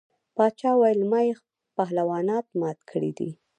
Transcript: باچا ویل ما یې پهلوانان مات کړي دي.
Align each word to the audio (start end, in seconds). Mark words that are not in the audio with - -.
باچا 0.35 0.71
ویل 0.79 1.01
ما 1.11 1.19
یې 1.27 1.33
پهلوانان 1.75 2.45
مات 2.61 2.79
کړي 2.89 3.11
دي. 3.17 3.29